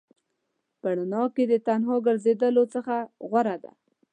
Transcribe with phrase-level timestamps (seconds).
[0.81, 2.95] په رڼا کې د تنها ګرځېدلو څخه
[3.29, 3.71] غوره ده.